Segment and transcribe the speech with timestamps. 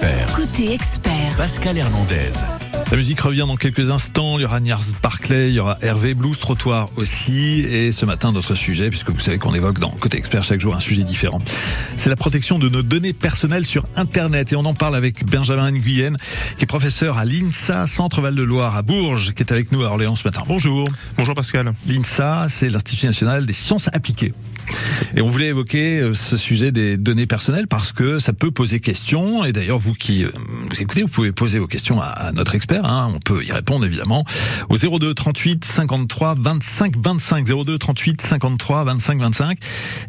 [0.00, 0.32] expert.
[0.34, 1.36] Côté expert.
[1.36, 2.67] Pascal Hernandez.
[2.90, 4.38] La musique revient dans quelques instants.
[4.38, 7.60] Il y aura Niars Barclay, il y aura Hervé Blues Trottoir aussi.
[7.60, 10.74] Et ce matin, notre sujet, puisque vous savez qu'on évoque dans Côté Expert chaque jour
[10.74, 11.38] un sujet différent.
[11.98, 14.54] C'est la protection de nos données personnelles sur Internet.
[14.54, 16.16] Et on en parle avec Benjamin Nguyen,
[16.56, 20.16] qui est professeur à l'INSA, Centre Val-de-Loire à Bourges, qui est avec nous à Orléans
[20.16, 20.42] ce matin.
[20.48, 20.88] Bonjour.
[21.18, 21.74] Bonjour Pascal.
[21.86, 24.32] L'INSA, c'est l'Institut national des sciences appliquées.
[25.16, 28.80] Et on voulait évoquer euh, ce sujet des données personnelles parce que ça peut poser
[28.80, 29.44] question.
[29.44, 30.30] Et d'ailleurs, vous qui euh,
[30.70, 32.77] vous écoutez, vous pouvez poser vos questions à notre expert.
[32.84, 33.10] Hein.
[33.14, 34.24] On peut y répondre évidemment
[34.68, 39.58] au 02 38 53 25 25 02 38 53 25 25.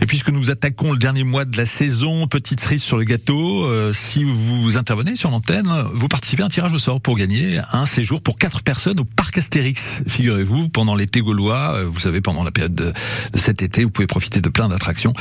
[0.01, 3.65] Et puisque nous attaquons le dernier mois de la saison, petite cerise sur le gâteau,
[3.65, 7.59] euh, si vous intervenez sur l'antenne, vous participez à un tirage au sort pour gagner
[7.71, 10.01] un séjour pour quatre personnes au parc Astérix.
[10.07, 12.91] Figurez-vous, pendant l'été gaulois, vous savez, pendant la période de,
[13.33, 15.13] de cet été, vous pouvez profiter de plein d'attractions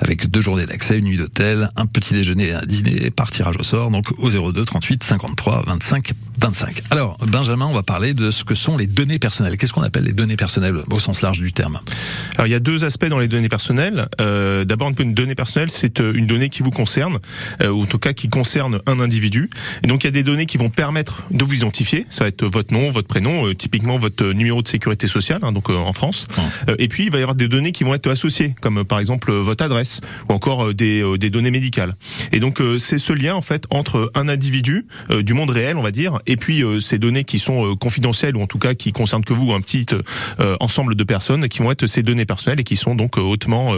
[0.00, 3.56] avec deux journées d'accès, une nuit d'hôtel, un petit déjeuner et un dîner par tirage
[3.56, 6.82] au sort, donc au 02 38 53 25 25.
[6.92, 9.56] Alors, Benjamin, on va parler de ce que sont les données personnelles.
[9.56, 11.80] Qu'est-ce qu'on appelle les données personnelles au sens large du terme
[12.34, 14.08] Alors, il y a deux aspects dans les données personnelles.
[14.20, 17.18] Euh, D'abord, une donnée personnelle, c'est euh, une donnée qui vous concerne,
[17.62, 19.48] euh, ou en tout cas qui concerne un individu.
[19.82, 22.04] Et donc, il y a des données qui vont permettre de vous identifier.
[22.10, 25.52] Ça va être votre nom, votre prénom, euh, typiquement votre numéro de sécurité sociale, hein,
[25.52, 26.28] donc en France.
[26.78, 29.30] et puis, il va y avoir des données qui vont être associées, comme par exemple
[29.30, 31.94] euh, votre adresse ou encore euh, des, euh, des données médicales.
[32.32, 35.90] Et donc c'est ce lien en fait entre un individu du monde réel, on va
[35.90, 39.32] dire, et puis ces données qui sont confidentielles ou en tout cas qui concernent que
[39.32, 39.86] vous, un petit
[40.60, 43.74] ensemble de personnes qui vont être ces données personnelles et qui sont donc hautement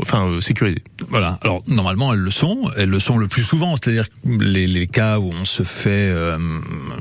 [0.00, 0.82] enfin sécurisées.
[1.08, 1.38] Voilà.
[1.42, 5.18] Alors normalement elles le sont, elles le sont le plus souvent, c'est-à-dire les, les cas
[5.18, 6.12] où on se fait,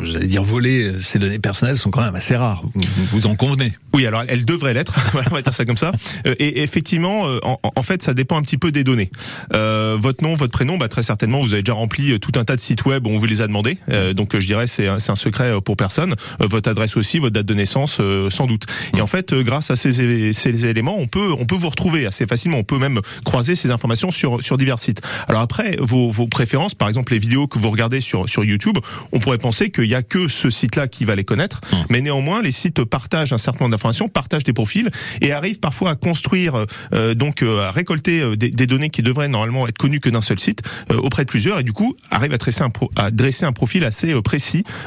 [0.03, 2.63] j'allais dire voler ces données personnelles sont quand même assez rares.
[2.73, 4.93] Vous, vous en convenez Oui, alors elles devraient l'être.
[5.31, 5.91] on va dire ça comme ça.
[6.25, 9.09] Et effectivement, euh, en, en, fait, ça dépend un petit peu des données.
[9.53, 12.45] Euh, votre nom, votre prénom, bah, très certainement, vous avez déjà rempli euh, tout un
[12.45, 13.77] tas de sites web où on vous les a demandé.
[13.89, 16.15] Euh, donc, je dirais, c'est un, secret pour personne.
[16.39, 18.65] votre adresse aussi, votre date de naissance, sans doute.
[18.95, 22.25] Et en fait, grâce à ces, ces éléments, on peut, on peut vous retrouver assez
[22.25, 22.57] facilement.
[22.57, 25.01] On peut même croiser ces informations sur, sur divers sites.
[25.27, 28.77] Alors après, vos, vos préférences, par exemple, les vidéos que vous regardez sur, sur YouTube,
[29.11, 31.61] on pourrait penser qu'il y a que ce site-là qui va les connaître.
[31.89, 34.89] Mais néanmoins, les sites partagent un certain nombre d'informations, partagent des profils
[35.21, 39.01] et arrivent parfois à construire euh, donc euh, à récolter euh, des, des, données qui
[39.01, 42.33] devraient normalement être connues que d'un seul site auprès de plusieurs et du coup arrive
[42.33, 44.38] à dresser un, pro, à dresser un profil assez précis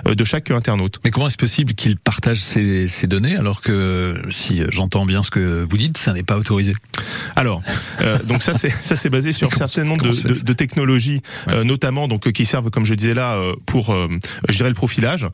[0.04, 1.00] de chaque internaute.
[1.04, 5.30] Mais comment est-ce possible qu'il partage ces, ces, données alors que si j'entends bien ce
[5.30, 6.72] que vous dites, ça n'est pas autorisé?
[7.36, 7.62] Alors
[8.00, 11.20] euh, donc ça c'est ça c'est basé sur un certain nombre de, de, de, technologies
[11.46, 11.54] ouais.
[11.54, 13.94] euh, notamment donc qui servent comme je disais là pour
[14.48, 15.26] je dirais le profilage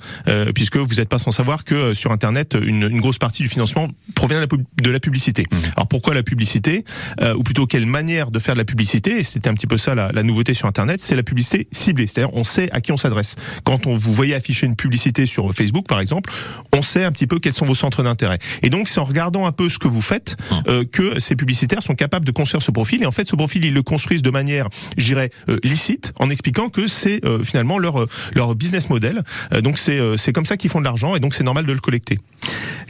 [0.55, 3.89] puisque vous n'êtes pas sans savoir que sur internet une, une, grosse partie du financement
[4.15, 5.45] provient de la, de la publicité.
[5.51, 5.57] Mmh.
[5.77, 6.85] Alors pourquoi la publicité,
[7.21, 9.77] euh, ou plutôt quelle manière de faire de la publicité, et c'était un petit peu
[9.77, 12.93] ça la, la nouveauté sur Internet, c'est la publicité ciblée, c'est-à-dire on sait à qui
[12.93, 13.37] on s'adresse.
[13.65, 16.31] Quand on vous voyez afficher une publicité sur Facebook par exemple,
[16.73, 18.39] on sait un petit peu quels sont vos centres d'intérêt.
[18.63, 20.37] Et donc c'est en regardant un peu ce que vous faites
[20.69, 23.65] euh, que ces publicitaires sont capables de construire ce profil, et en fait ce profil
[23.65, 28.07] ils le construisent de manière, j'irais, euh, licite, en expliquant que c'est euh, finalement leur,
[28.35, 29.23] leur business model.
[29.53, 31.73] Euh, donc c'est c'est comme ça qu'ils font de l'argent, et donc c'est normal de
[31.73, 32.19] le collecter.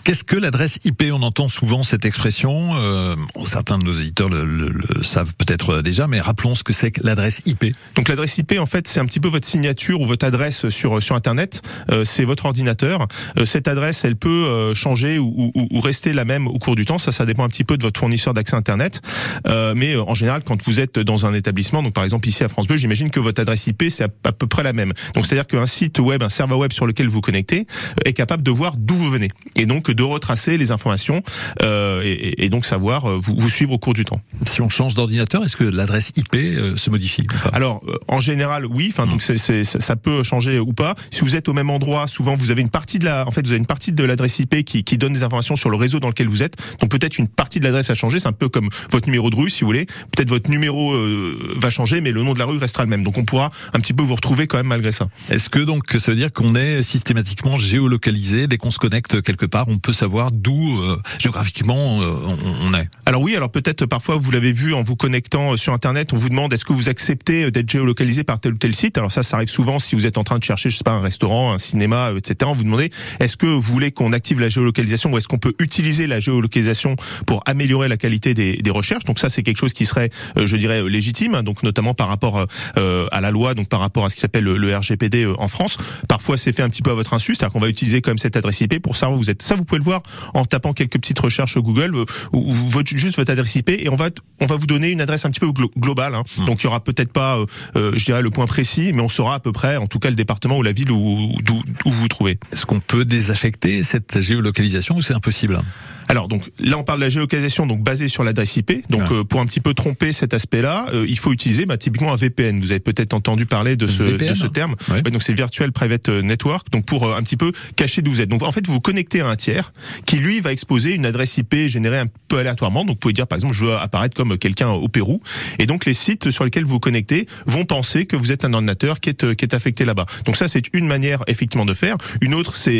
[0.05, 2.71] Qu'est-ce que l'adresse IP On entend souvent cette expression.
[2.77, 6.73] Euh, certains de nos éditeurs le, le, le savent peut-être déjà, mais rappelons ce que
[6.73, 7.75] c'est que l'adresse IP.
[7.95, 10.98] Donc l'adresse IP, en fait, c'est un petit peu votre signature ou votre adresse sur
[11.01, 11.63] sur Internet.
[11.91, 13.07] Euh, c'est votre ordinateur.
[13.39, 16.77] Euh, cette adresse, elle peut euh, changer ou, ou, ou, rester la même au cours
[16.77, 16.99] du temps.
[16.99, 19.01] Ça, ça dépend un petit peu de votre fournisseur d'accès Internet.
[19.47, 22.49] Euh, mais en général, quand vous êtes dans un établissement, donc par exemple ici à
[22.49, 24.93] France Bleu, j'imagine que votre adresse IP, c'est à, à, peu près la même.
[25.15, 27.67] Donc c'est-à-dire qu'un site web, un serveur web sur lequel vous connectez,
[28.05, 31.23] est capable de voir d'où vous venez et donc de retracer les informations
[31.63, 34.21] euh, et, et, donc savoir euh, vous, vous, suivre au cours du temps.
[34.47, 38.67] Si on change d'ordinateur, est-ce que l'adresse IP euh, se modifie Alors euh, en général
[38.67, 40.88] oui, enfin donc c'est, c'est, ça peut changer ou pas.
[41.11, 43.43] Si vous êtes au même endroit, souvent vous avez une partie de la, en fait
[43.43, 46.01] vous avez une partie de l'adresse IP qui, qui donne des informations sur le réseau
[46.01, 46.57] dans lequel vous êtes.
[46.81, 49.37] Donc peut-être une partie de l'adresse a changé, c'est un peu comme votre numéro de
[49.37, 49.87] rue si vous voulez.
[49.87, 53.05] Peut-être votre numéro euh, va changer, mais le nom de la rue restera le même.
[53.05, 55.09] Donc on pourra un petit peu vous retrouver quand même malgré ça.
[55.31, 58.47] Est-ce que donc ça veut dire qu'on est systématiquement géolocalisé?
[58.47, 62.75] Dès qu'on se connecte quelque part, on peut savoir d'où euh, géographiquement euh, on, on,
[62.75, 62.87] est?
[63.07, 66.29] Alors oui, alors peut-être parfois vous l'avez vu en vous connectant sur internet, on vous
[66.29, 68.99] demande est-ce que vous acceptez d'être géolocalisé par tel ou tel site?
[68.99, 70.93] Alors ça, ça arrive souvent si vous êtes en train de chercher, je sais pas,
[70.93, 72.51] un restaurant, un cinéma, etc.
[72.55, 76.07] Vous demandez est-ce que vous voulez qu'on active la géolocalisation ou est-ce qu'on peut utiliser
[76.07, 76.95] la géolocalisation
[77.27, 79.05] pour améliorer la qualité des, des recherches?
[79.05, 82.47] Donc ça, c'est quelque chose qui serait, je dirais, légitime, hein, donc notamment par rapport
[82.77, 85.79] à la loi, donc par rapport à ce qui s'appelle le, RGPD en France.
[86.09, 88.37] Parfois, c'est fait un petit peu à votre insu, c'est-à-dire qu'on va utiliser comme cette
[88.37, 89.43] adresse IP pour savoir où vous êtes.
[89.43, 90.03] Ça, vous pouvez le voir
[90.35, 91.95] en tapant quelques petites recherches Google
[92.33, 92.55] ou,
[92.85, 94.11] juste votre adresse IP et on va
[94.41, 96.15] on va vous donner une adresse un petit peu globale.
[96.15, 96.23] Hein.
[96.37, 96.47] Hmm.
[96.47, 97.47] Donc il y aura peut-être pas, euh,
[97.77, 100.11] euh, je dirais, le point précis, mais on saura à peu près, en tout cas,
[100.11, 102.39] le département ou la ville où, où, où vous vous trouvez.
[102.53, 105.61] Est-ce qu'on peut désaffecter cette géolocalisation ou c'est impossible?
[106.09, 108.89] Alors donc là on parle de la géolocalisation donc basée sur l'adresse IP.
[108.91, 112.13] Donc euh, pour un petit peu tromper cet aspect-là, euh, il faut utiliser bah, typiquement
[112.13, 112.61] un VPN.
[112.61, 114.75] Vous avez peut-être entendu parler de ce, de ce terme.
[115.05, 116.71] donc c'est Virtual Private Network.
[116.71, 118.31] Donc pour un petit peu cacher d'où vous êtes.
[118.31, 119.73] Donc en fait vous vous connectez à un tiers
[120.07, 122.81] qui lui va exposer une adresse IP générée un peu aléatoirement.
[122.81, 125.21] Donc vous pouvez dire par exemple je veux apparaître comme quelqu'un au Pérou.
[125.59, 128.53] Et donc les sites sur lesquels vous vous connectez vont penser que vous êtes un
[128.55, 130.07] ordinateur qui est qui est affecté là-bas.
[130.25, 131.97] Donc ça c'est une manière effectivement de faire.
[132.23, 132.79] Une autre c'est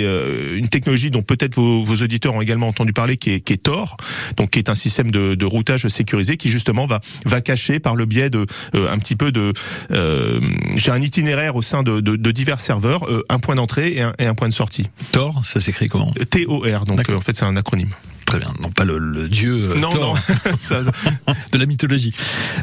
[0.57, 3.63] une technologie dont peut-être vos, vos auditeurs ont également entendu parler qui est, qui est
[3.63, 3.97] Tor,
[4.37, 7.97] donc qui est un système de, de, routage sécurisé qui justement va va cacher par
[7.97, 9.53] le biais de euh, un petit peu de
[9.91, 10.41] euh,
[10.77, 14.03] j'ai un itinéraire au sein de, de, de divers serveurs, euh, un point d'entrée et
[14.03, 14.89] un, et un point de sortie.
[15.13, 16.13] Tor, ça s'écrit comment?
[16.31, 17.91] T O R, donc en fait c'est un acronyme.
[18.29, 21.33] Très bien, non pas le, le dieu non, Thor non.
[21.53, 22.13] de la mythologie.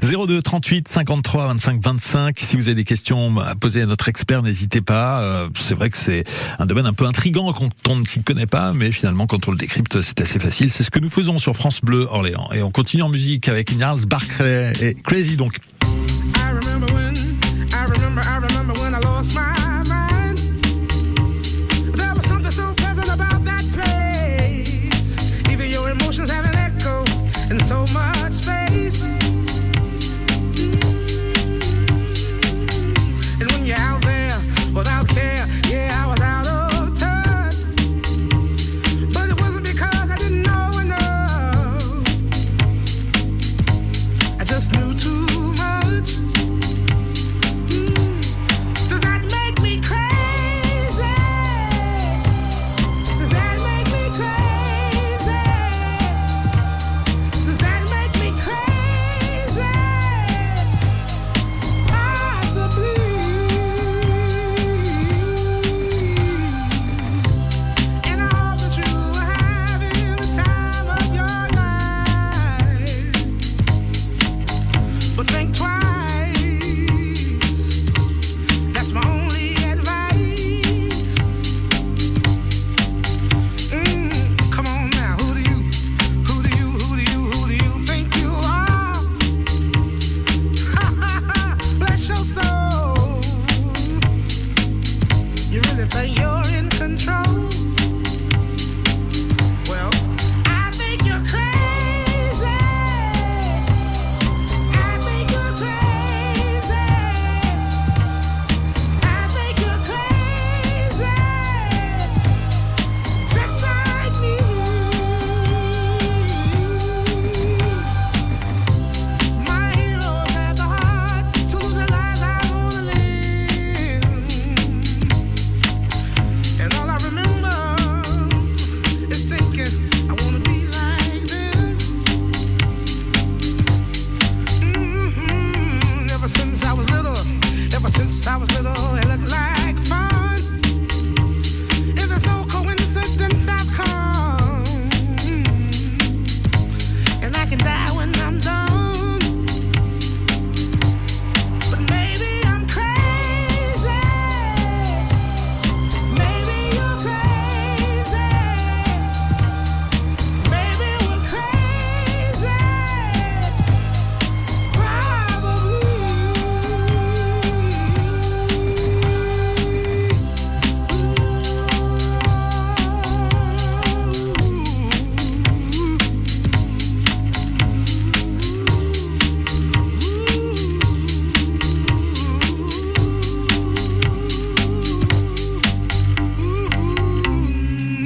[0.04, 2.40] 02 38 53 25 25.
[2.40, 5.24] Si vous avez des questions à poser à notre expert, n'hésitez pas.
[5.24, 6.24] Euh, c'est vrai que c'est
[6.60, 9.52] un domaine un peu intrigant quand on ne s'y connaît pas, mais finalement quand on
[9.52, 10.70] le décrypte, c'est assez facile.
[10.70, 12.48] C'est ce que nous faisons sur France Bleu Orléans.
[12.54, 15.58] Et on continue en musique avec Charles Barclay et Crazy donc.
[15.82, 17.16] I remember when,
[17.74, 18.35] I remember, I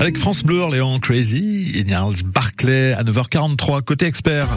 [0.10, 1.84] Avec France Bleu, Orléans Crazy, et
[2.26, 4.48] Barclay à 9h43, côté expert.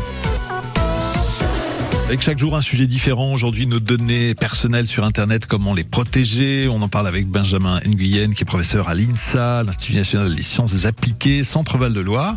[2.12, 3.32] Avec chaque jour un sujet différent.
[3.32, 6.68] Aujourd'hui, nos données personnelles sur Internet, comment les protéger.
[6.70, 10.84] On en parle avec Benjamin Nguyen, qui est professeur à l'INSA, l'Institut national des sciences
[10.84, 12.36] appliquées, Centre-Val de Loire.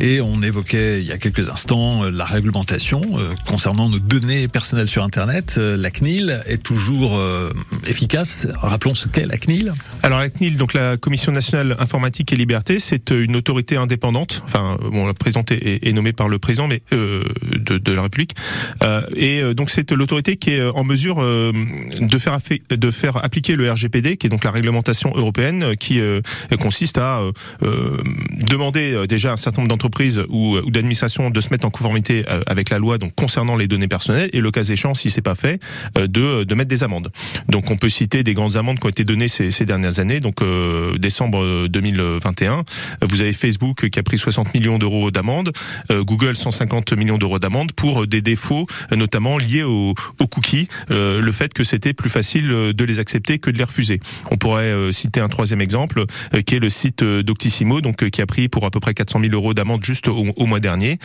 [0.00, 4.48] Et on évoquait il y a quelques instants euh, la réglementation euh, concernant nos données
[4.48, 5.56] personnelles sur Internet.
[5.58, 7.20] Euh, la CNIL est toujours
[7.86, 8.46] efficace.
[8.54, 9.74] Rappelons ce qu'est la CNIL.
[10.02, 14.42] Alors la CNIL, donc la Commission nationale informatique et liberté, c'est une autorité indépendante.
[14.46, 18.34] Enfin, bon, la présidente est, nommée par le président, mais de, la République.
[19.16, 22.38] Et euh, donc c'est l'autorité qui est euh, en mesure de faire
[22.70, 26.00] de faire appliquer le RGPD, qui est donc la réglementation européenne, qui
[26.60, 27.22] consiste à
[27.60, 32.24] demander déjà à un certain nombre d'entreprises ou, ou d'administrations de se mettre en conformité
[32.46, 35.34] avec la loi, donc concernant les données personnelles, et le cas échéant, si c'est pas
[35.34, 35.60] fait,
[35.96, 37.10] de, de mettre des amendes.
[37.48, 40.20] Donc on peut citer des grandes amendes qui ont été données ces, ces dernières années.
[40.20, 40.36] Donc
[40.98, 42.64] décembre 2021,
[43.02, 45.52] vous avez Facebook qui a pris 60 millions d'euros d'amende,
[45.90, 49.94] Google 150 millions d'euros d'amende pour des défauts, notamment liés aux,
[50.30, 53.64] cookies, euh, le fait que c'était plus facile euh, de les accepter que de les
[53.64, 54.00] refuser.
[54.30, 56.04] On pourrait euh, citer un troisième exemple,
[56.46, 59.32] qui est le site Doctissimo, donc qui a pris pour à peu près 400 000
[59.34, 60.98] euros d'amende juste au, mois dernier,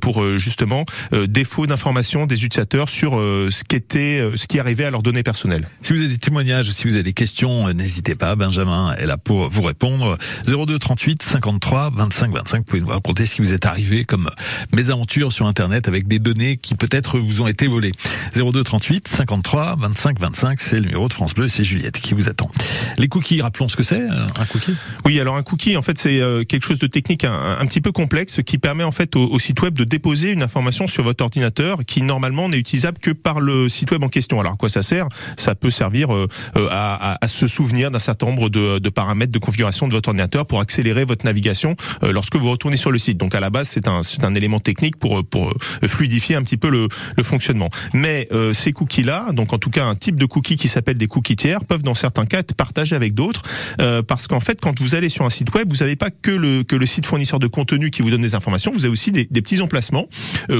[0.00, 0.84] pour justement
[1.26, 5.66] défaut d'information des utilisateurs sur ce qui était, ce qui arrivait à leurs données personnelles.
[5.82, 8.36] Si vous avez des témoignages, si vous avez des questions, n'hésitez pas.
[8.36, 10.18] Benjamin est là pour vous répondre.
[10.46, 12.58] 02 38 53 25 25.
[12.58, 14.30] Vous pouvez nous raconter ce qui vous est arrivé comme
[14.72, 17.92] mésaventures sur Internet avec des données qui peut-être vous ont été volées.
[18.34, 22.28] 02 38 53 25 25, c'est le numéro de France Bleu, c'est Juliette qui vous
[22.28, 22.50] attend.
[22.98, 24.74] Les cookies, rappelons ce que c'est, euh, un cookie?
[25.04, 27.92] Oui, alors un cookie, en fait, c'est euh, quelque chose de technique un, petit peu
[27.92, 31.84] complexe qui permet en fait au, site web de déposer une information sur votre ordinateur
[31.84, 34.38] qui normalement n'est utilisable que par le site web en question.
[34.40, 35.08] Alors à quoi ça sert?
[35.36, 36.28] Ça peut servir euh,
[36.70, 40.46] à, à, se souvenir d'un certain nombre de, de, paramètres de configuration de votre ordinateur
[40.46, 43.18] pour accélérer votre navigation lorsque vous retournez sur le site.
[43.18, 46.42] Donc à la base, c'est un, c'est un élément technique pour pour euh, fluidifier un
[46.42, 47.70] petit peu le, le fonctionnement.
[47.92, 51.06] Mais euh, ces cookies-là, donc en tout cas un type de cookies qui s'appelle des
[51.06, 53.42] cookies tiers, peuvent dans certains cas être partagés avec d'autres,
[53.80, 56.30] euh, parce qu'en fait, quand vous allez sur un site web, vous n'avez pas que
[56.30, 59.12] le que le site fournisseur de contenu qui vous donne des informations, vous avez aussi
[59.12, 60.08] des, des petits emplacements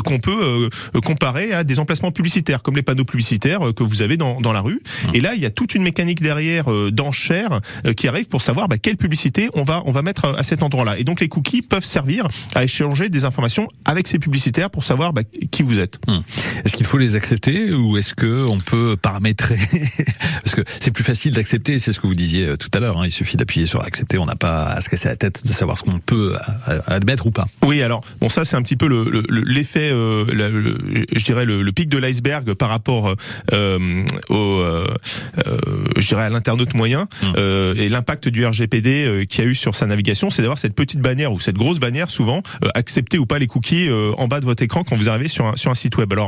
[0.04, 0.68] qu'on peut
[1.04, 4.60] comparer à des emplacements publicitaires, comme les panneaux publicitaires que vous avez dans, dans la
[4.60, 4.80] rue.
[5.14, 7.60] Et là, il y a toute une mécanique derrière d'enchères
[7.96, 10.98] qui arrive pour savoir bah, quelle publicité on va on va mettre à cet endroit-là.
[10.98, 15.12] Et donc les cookies peuvent servir à échanger des informations avec ces publicités pour savoir
[15.12, 15.98] bah, qui vous êtes.
[16.06, 16.20] Hmm.
[16.64, 19.58] Est-ce qu'il faut les accepter ou est-ce que on peut paramétrer
[20.44, 22.98] Parce que c'est plus facile d'accepter, c'est ce que vous disiez euh, tout à l'heure.
[22.98, 23.06] Hein.
[23.06, 25.78] il suffit d'appuyer sur accepter, on n'a pas à se casser la tête de savoir
[25.78, 26.36] ce qu'on peut
[26.68, 27.46] euh, admettre ou pas.
[27.62, 28.86] Oui, alors bon, ça c'est un petit peu
[29.28, 33.14] l'effet, le, euh, je dirais le, pic de l'iceberg par rapport
[33.52, 34.64] euh, au,
[35.96, 37.36] je dirais à l'internaute moyen hmm.
[37.76, 41.32] et l'impact du RGPD qui a eu sur sa navigation, c'est d'avoir cette petite bannière
[41.32, 42.42] ou cette grosse bannière souvent
[42.74, 45.56] accepter ou pas les cookies en bas de votre écran quand vous arrivez sur un,
[45.56, 46.12] sur un site web.
[46.12, 46.25] Alors,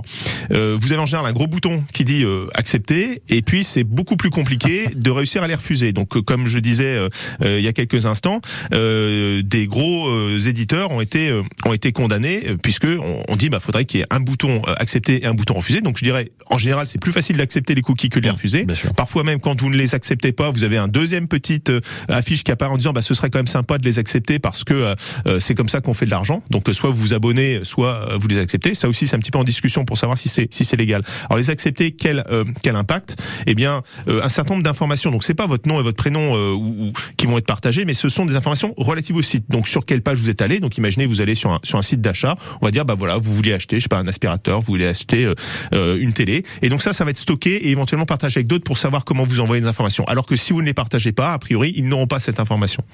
[0.52, 3.84] euh, vous avez en général un gros bouton qui dit euh, accepter, et puis c'est
[3.84, 5.92] beaucoup plus compliqué de réussir à les refuser.
[5.92, 6.98] Donc, euh, comme je disais
[7.40, 8.40] il y a quelques instants,
[8.70, 11.32] des gros éditeurs ont été
[11.64, 12.86] ont été condamnés puisque
[13.28, 15.80] on, dit bah faudrait qu'il y ait un bouton accepter et un bouton refuser.
[15.80, 18.66] Donc, je dirais en général c'est plus facile d'accepter les cookies que de les refuser.
[18.96, 21.72] Parfois même quand vous ne les acceptez pas, vous avez un deuxième petite
[22.08, 24.64] affiche qui apparaît en disant bah ce serait quand même sympa de les accepter parce
[24.64, 24.94] que
[25.38, 26.42] c'est comme ça qu'on fait de l'argent.
[26.50, 28.74] Donc soit vous vous abonnez, soit euh, vous les acceptez.
[28.74, 31.02] Ça aussi, c'est un petit peu en discussion pour savoir si c'est si c'est légal.
[31.28, 33.16] Alors les accepter, quel euh, quel impact?
[33.46, 35.10] Eh bien, euh, un certain nombre d'informations.
[35.10, 38.08] Donc c'est pas votre nom et votre prénom ou, qui vont être partagés, mais ce
[38.08, 39.46] sont des informations relatives au site.
[39.48, 40.60] Donc sur quelle page vous êtes allé?
[40.60, 42.36] Donc imaginez vous allez sur un sur un site d'achat.
[42.60, 44.86] On va dire bah voilà, vous voulez acheter, je sais pas, un aspirateur, vous voulez
[44.86, 45.32] acheter
[45.72, 46.44] une télé.
[46.62, 49.24] Et donc ça, ça va être stocké et éventuellement partagé avec d'autres pour savoir comment
[49.24, 50.04] vous envoyez des informations.
[50.04, 52.84] Alors que si vous ne les partagez pas, a priori, ils n'auront pas cette information.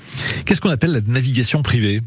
[0.47, 2.01] Qu'est-ce qu'on appelle la navigation privée?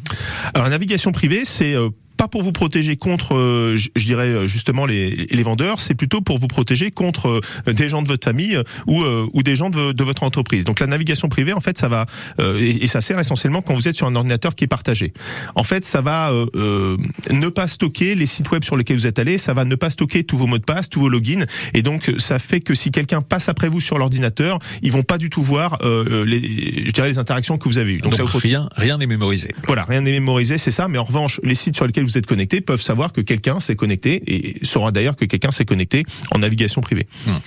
[0.53, 1.75] Alors la navigation privée, c'est
[2.17, 6.21] pas pour vous protéger contre, euh, je, dirais euh, justement les, les vendeurs, c'est plutôt
[6.21, 9.91] pour vous protéger contre euh, des gens de votre famille ou, ou des gens de,
[9.91, 10.63] de, votre entreprise.
[10.63, 12.05] Donc la navigation privée, en fait, ça va
[12.39, 15.13] et, et, ça sert essentiellement quand vous êtes sur un ordinateur qui est partagé.
[15.55, 19.37] En fait, ça va ne pas stocker les sites web sur lesquels vous êtes allé,
[19.37, 22.11] ça va ne pas stocker tous vos mots de passe, tous vos logins, et donc
[22.17, 25.43] ça fait que si quelqu'un passe après vous sur l'ordinateur, ils vont pas du tout
[25.43, 28.01] voir les, je dirais les interactions que vous avez eues.
[28.01, 29.53] Donc, donc ça rien, rien n'est mémorisé.
[29.67, 30.87] Voilà, rien n'est mémorisé, c'est ça.
[30.87, 33.75] Mais en revanche, les sites sur lesquels vous êtes connecté peuvent savoir que quelqu'un s'est
[33.75, 37.07] connecté et saura d'ailleurs que quelqu'un s'est connecté en navigation privée.
[37.27, 37.39] Hum.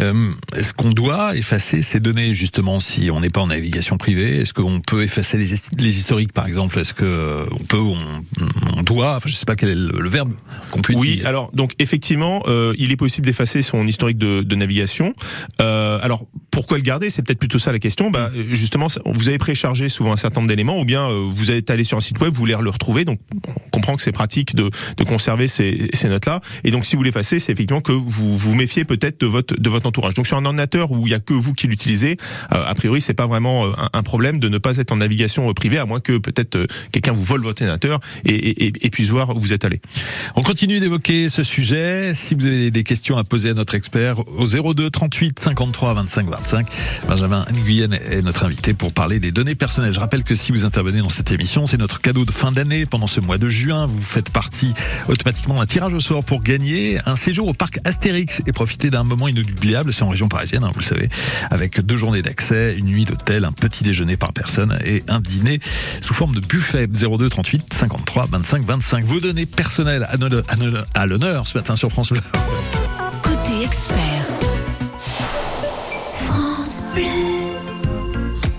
[0.00, 4.40] Euh, est-ce qu'on doit effacer ces données justement si on n'est pas en navigation privée?
[4.40, 5.46] Est-ce qu'on peut effacer les,
[5.78, 6.78] les, historiques par exemple?
[6.78, 7.96] Est-ce que on peut, on,
[8.76, 9.16] on, doit?
[9.16, 10.32] Enfin, je sais pas quel est le, verbe
[10.70, 14.54] qu'on peut oui, alors donc effectivement, euh, il est possible d'effacer son historique de, de
[14.54, 15.12] navigation.
[15.60, 17.10] Euh, alors pourquoi le garder?
[17.10, 18.10] C'est peut-être plutôt ça la question.
[18.10, 21.82] Bah, justement, vous avez préchargé souvent un certain nombre d'éléments, ou bien vous êtes allé
[21.82, 23.04] sur un site web, vous voulez le retrouver.
[23.04, 23.18] Donc,
[23.72, 26.40] on comprend que c'est pratique de, de conserver ces, ces notes-là.
[26.62, 29.70] Et donc, si vous l'effacez, c'est effectivement que vous vous méfiez peut-être de votre de
[29.70, 30.14] votre entourage.
[30.14, 32.16] Donc, sur un ordinateur où il y a que vous qui l'utilisez,
[32.50, 35.78] a priori, c'est pas vraiment un, un, problème de ne pas être en navigation privée,
[35.78, 39.40] à moins que peut-être quelqu'un vous vole votre ordinateur et, et, et, puisse voir où
[39.40, 39.80] vous êtes allé.
[40.36, 42.12] On continue d'évoquer ce sujet.
[42.14, 46.28] Si vous avez des questions à poser à notre expert au 02 38 53 25
[46.28, 46.66] 25,
[47.08, 49.94] Benjamin Nguyen est notre invité pour parler des données personnelles.
[49.94, 52.86] Je rappelle que si vous intervenez dans cette émission, c'est notre cadeau de fin d'année.
[52.86, 54.74] Pendant ce mois de juin, vous faites partie
[55.08, 59.04] automatiquement d'un tirage au sort pour gagner un séjour au parc Astérix et profiter d'un
[59.04, 59.92] moment inoubliable.
[59.92, 61.08] C'est en région parisienne, hein, vous le savez,
[61.50, 65.60] avec deux journées d'accès, une nuit d'hôtel, un petit déjeuner par personne et un dîner
[66.00, 69.04] sous forme de buffet 02 38 53 25 25.
[69.04, 70.06] Vos données personnelles
[70.94, 72.20] à l'honneur ce matin sur France Bleu.
[73.22, 74.26] Côté expert.
[76.28, 77.33] France Bleu.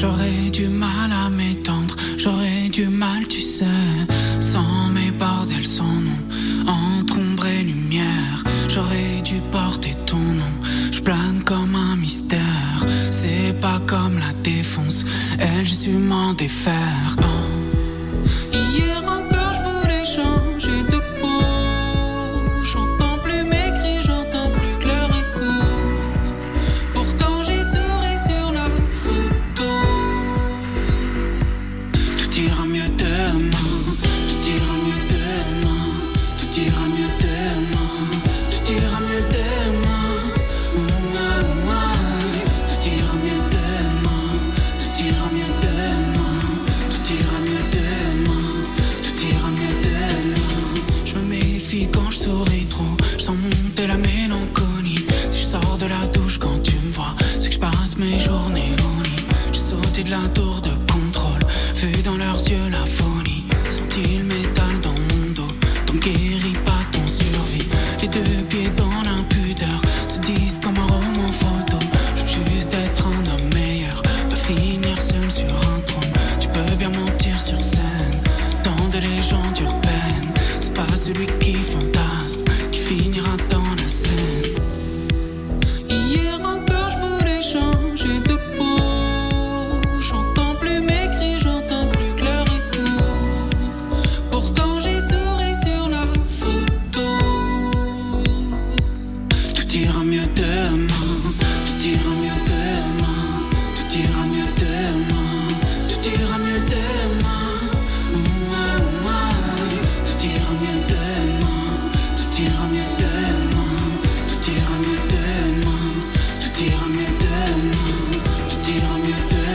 [0.00, 3.66] J'aurais du mal à m'étendre, j'aurais du mal, tu sais,
[4.38, 6.20] sans mes bordels, sans nom,
[6.66, 8.42] entre ombre et lumière.
[8.66, 10.54] J'aurais dû porter ton nom,
[10.90, 12.86] je plane comme un mystère.
[13.10, 15.04] C'est pas comme la défonce,
[15.38, 17.16] elle, je m'en défaire.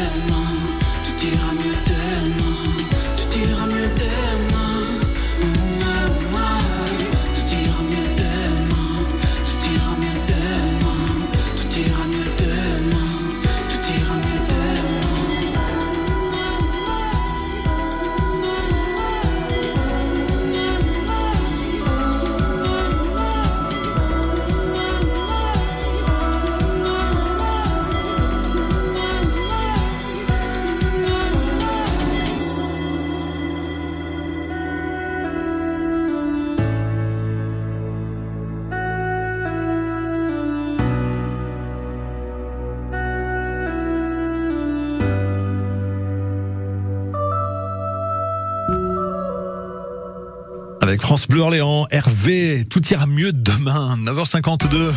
[0.06, 0.50] Demain,
[1.04, 2.45] tout ira mieux demain,
[51.02, 54.92] France Bleu Orléans, Hervé, tout ira mieux demain, 9h52.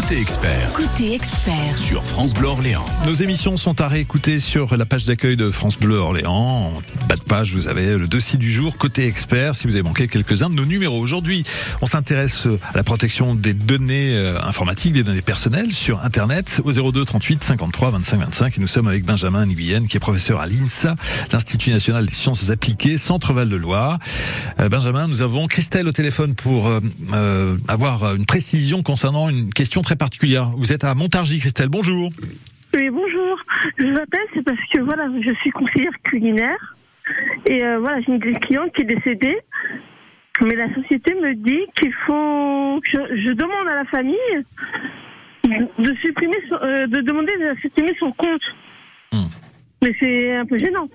[0.00, 1.76] Côté expert Côté expert.
[1.76, 2.84] sur France Bleu Orléans.
[3.04, 6.32] Nos émissions sont à réécouter sur la page d'accueil de France Bleu Orléans.
[6.32, 9.82] En bas de page, vous avez le dossier du jour côté expert si vous avez
[9.82, 11.00] manqué quelques-uns de nos numéros.
[11.00, 11.42] Aujourd'hui,
[11.82, 16.70] on s'intéresse à la protection des données euh, informatiques, des données personnelles sur Internet au
[16.70, 18.56] 02 38 53 25 25.
[18.56, 20.94] Et nous sommes avec Benjamin Nguyen qui est professeur à l'INSA,
[21.32, 23.98] l'Institut National des Sciences Appliquées, Centre Val de Loire.
[24.60, 26.78] Euh, Benjamin, nous avons Christelle au téléphone pour euh,
[27.14, 30.50] euh, avoir une précision concernant une question très particulière.
[30.54, 31.70] Vous êtes à Montargis, Christelle.
[31.70, 32.10] Bonjour.
[32.74, 33.38] Oui, bonjour.
[33.78, 36.74] Je vous appelle, c'est parce que voilà, je suis conseillère culinaire
[37.46, 39.38] et euh, voilà, j'ai une cliente qui est décédée.
[40.42, 42.78] Mais la société me dit qu'il faut.
[42.84, 44.14] que Je, je demande à la famille
[45.78, 48.42] de supprimer, son- euh, de demander de supprimer son compte.
[49.14, 49.30] Hmm.
[49.82, 50.86] Mais c'est un peu gênant.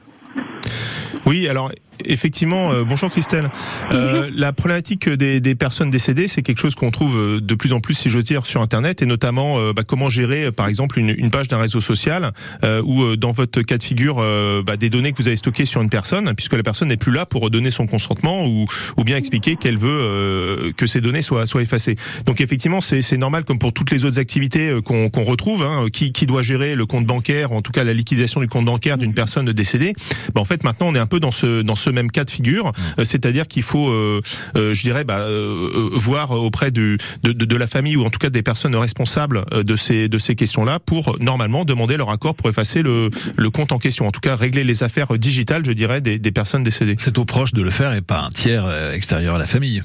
[1.25, 1.71] Oui, alors
[2.06, 3.49] effectivement, euh, bonjour Christelle.
[3.91, 7.73] Euh, la problématique des, des personnes décédées, c'est quelque chose qu'on trouve euh, de plus
[7.73, 10.67] en plus, si j'ose dire, sur Internet, et notamment euh, bah, comment gérer, euh, par
[10.67, 14.62] exemple, une, une page d'un réseau social euh, ou dans votre cas de figure, euh,
[14.65, 17.12] bah, des données que vous avez stockées sur une personne, puisque la personne n'est plus
[17.12, 18.65] là pour donner son consentement ou,
[18.97, 21.95] ou bien expliquer qu'elle veut euh, que ces données soient, soient effacées.
[22.25, 26.12] Donc effectivement, c'est normal, comme pour toutes les autres activités qu'on qu'on retrouve, hein, qui,
[26.12, 29.13] qui doit gérer le compte bancaire, en tout cas la liquidation du compte bancaire d'une
[29.13, 29.93] personne décédée.
[30.34, 32.30] Bah, en fait, maintenant, on est un peu dans ce dans ce même cas de
[32.30, 34.19] figure, Euh, c'est-à-dire qu'il faut, euh,
[34.56, 38.10] euh, je dirais, bah, euh, voir auprès du, de, de, de la famille ou en
[38.10, 42.36] tout cas des personnes responsables de ces de ces questions-là pour normalement demander leur accord
[42.36, 44.08] pour effacer le, le compte en question.
[44.08, 46.96] En tout cas, régler les affaires digitales, je dirais, des, des personnes décédées.
[46.98, 49.82] C'est aux proches de le faire et pas un tiers extérieur à la famille.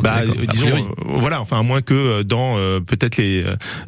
[0.00, 3.44] Bah, disons, voilà, enfin, à moins que dans peut-être les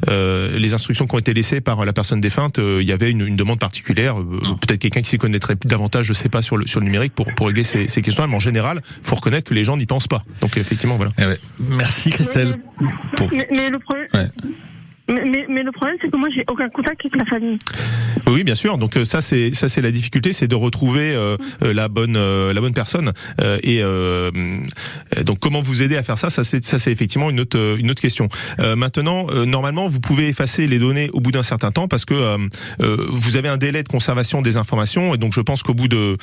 [0.07, 3.35] les instructions qui ont été laissées par la personne défunte, il y avait une, une
[3.35, 6.79] demande particulière, euh, peut-être quelqu'un qui s'y connaîtrait davantage, je sais pas, sur le sur
[6.79, 8.27] le numérique pour pour régler ces, ces questions-là.
[8.27, 10.23] Mais en général, faut reconnaître que les gens n'y pensent pas.
[10.41, 11.11] Donc effectivement, voilà.
[11.19, 11.37] Eh ouais.
[11.59, 12.59] Merci Christelle.
[13.15, 14.07] Pour- Mais, mais le problème.
[14.13, 14.27] Ouais.
[15.09, 17.57] Mais, mais, le problème, c'est que moi, j'ai aucun contact avec la famille.
[18.27, 18.77] Oui, bien sûr.
[18.77, 22.17] Donc euh, ça, c'est ça, c'est la difficulté, c'est de retrouver euh, euh, la bonne
[22.17, 23.13] euh, la bonne personne.
[23.41, 24.31] Euh, et euh,
[25.25, 26.29] donc comment vous aider à faire ça?
[26.29, 28.27] Ça, c'est ça, c'est effectivement une autre une autre question.
[28.59, 32.37] Maintenant, normalement, vous pouvez effacer les données au bout d'un certain temps parce que
[32.79, 35.13] vous avez un délai de conservation des informations.
[35.13, 36.17] Et donc, je pense qu'au bout de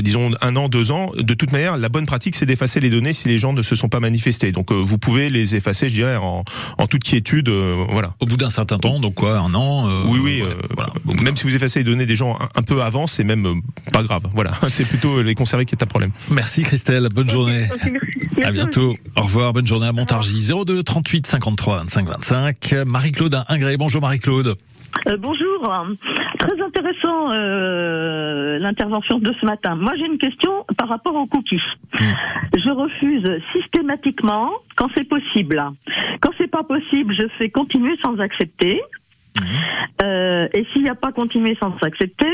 [0.00, 3.12] disons un an, deux ans, de toute manière, la bonne pratique, c'est d'effacer les données
[3.12, 4.52] si les gens ne se sont pas manifestés.
[4.52, 6.44] Donc, vous pouvez les effacer, je dirais, en,
[6.78, 7.48] en toute quiétude.
[7.48, 8.10] voilà.
[8.20, 10.42] Au bout d'un certain temps, donc quoi, un an euh, Oui, oui.
[10.42, 10.90] ouais, euh, voilà.
[11.22, 13.54] Même si vous effacez les données des gens un, un peu avant, c'est même euh,
[13.92, 14.22] pas grave.
[14.34, 16.12] Voilà, c'est plutôt les conserver qui est un problème.
[16.30, 17.64] Merci Christelle, bonne journée.
[17.64, 17.68] À
[18.36, 18.96] Merci bientôt.
[19.16, 20.50] Au revoir, bonne journée à Montargis.
[20.64, 22.74] 02 38 53 25 25.
[22.86, 23.76] Marie-Claude à Ingré.
[23.76, 24.56] Bonjour Marie-Claude.
[25.08, 25.62] Euh, bonjour.
[26.38, 29.76] Très intéressant euh, l'intervention de ce matin.
[29.76, 31.60] Moi, j'ai une question par rapport aux cookies.
[32.56, 35.62] Je refuse systématiquement quand c'est possible.
[36.20, 38.80] Quand c'est pas possible, je fais continuer sans accepter.
[40.02, 42.26] Euh, et s'il n'y a pas continué sans accepter,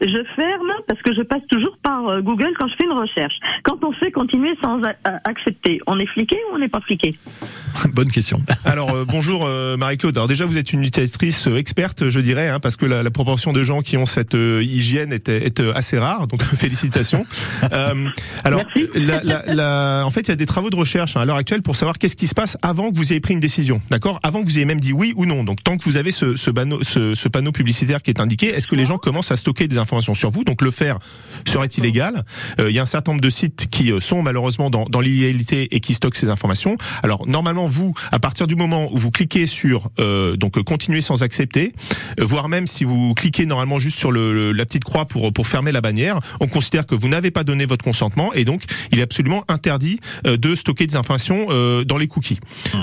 [0.00, 3.34] je ferme parce que je passe toujours par euh, Google quand je fais une recherche.
[3.62, 4.80] Quand on fait continuer sans
[5.24, 7.10] accepter, on est fliqué ou on n'est pas fliqué?
[7.94, 8.38] Bonne question.
[8.64, 10.16] Alors euh, bonjour euh, Marie-Claude.
[10.16, 13.10] Alors déjà vous êtes une utilisatrice euh, experte, je dirais, hein, parce que la, la
[13.10, 16.26] proportion de gens qui ont cette euh, hygiène est, est euh, assez rare.
[16.26, 17.24] Donc félicitations.
[17.72, 18.08] Euh,
[18.44, 18.62] alors
[18.94, 21.36] la, la- la- en fait il y a des travaux de recherche hein, à l'heure
[21.36, 24.20] actuelle pour savoir qu'est-ce qui se passe avant que vous ayez pris une décision, d'accord?
[24.22, 25.44] Avant que vous ayez même dit oui ou non.
[25.44, 28.48] Donc tant que vous avez ce, ce, panneau, ce, ce panneau publicitaire qui est indiqué,
[28.48, 30.98] est-ce que les gens commencent à stocker des informations sur vous Donc le faire
[31.46, 32.24] serait illégal.
[32.58, 35.00] Euh, Il y a un certain nombre de sites qui euh, sont malheureusement dans, dans
[35.00, 36.76] l'illégalité et qui stockent ces informations.
[37.02, 41.00] Alors normalement vous, à partir du moment où vous cliquez sur euh, donc euh, continuer
[41.00, 41.72] sans accepter,
[42.18, 45.46] voire même si vous cliquez normalement juste sur le, le- la petite croix pour pour
[45.46, 48.98] fermer la bannière, on considère que vous n'avez pas donné votre consentement et donc il
[48.98, 51.46] est absolument interdit de stocker des informations
[51.84, 52.38] dans les cookies.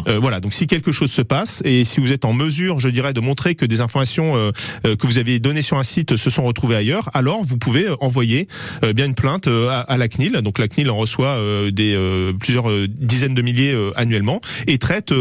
[0.08, 2.90] Euh, voilà, donc si quelque chose se passe et si vous êtes en mesure, je
[2.90, 4.52] dirais, de montrer que des informations euh,
[4.86, 7.88] euh, que vous avez données sur un site se sont retrouvées ailleurs, alors vous pouvez
[7.88, 8.48] euh, envoyer
[8.96, 10.34] bien une plainte à, la CNIL.
[10.44, 11.40] Donc la CNIL en reçoit
[11.72, 11.98] des
[12.40, 15.14] plusieurs dizaines de milliers annuellement et traite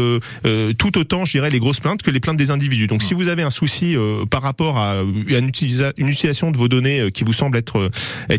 [0.77, 2.87] tout autant, je dirais, les grosses plaintes que les plaintes des individus.
[2.87, 3.95] Donc si vous avez un souci
[4.29, 7.89] par rapport à une, utilisa- une utilisation de vos données qui vous semble être,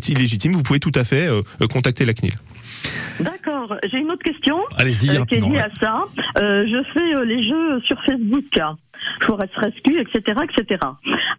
[0.08, 1.28] illégitime, vous pouvez tout à fait
[1.70, 2.34] contacter la CNIL.
[3.20, 3.76] D'accord.
[3.84, 5.58] J'ai une autre question Allez-y, euh, qui est liée ouais.
[5.58, 6.04] à ça.
[6.40, 8.44] Euh, je fais euh, les jeux sur Facebook,
[9.22, 10.80] Forest Rescue, etc., etc.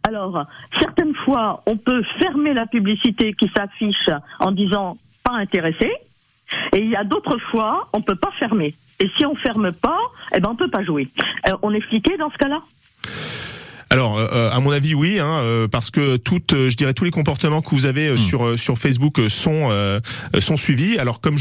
[0.07, 0.45] Alors,
[0.77, 5.91] certaines fois, on peut fermer la publicité qui s'affiche en disant pas intéressé,
[6.73, 8.73] et il y a d'autres fois, on peut pas fermer.
[8.99, 9.99] Et si on ferme pas,
[10.35, 11.07] eh ben on peut pas jouer.
[11.61, 12.61] On est fliqué dans ce cas-là?
[13.91, 17.05] Alors, euh, à mon avis, oui, hein, euh, parce que toutes, euh, je dirais, tous
[17.05, 19.99] les comportements que vous avez euh, sur euh, sur Facebook euh, sont euh,
[20.39, 20.99] sont suivis.
[20.99, 21.37] Alors, comme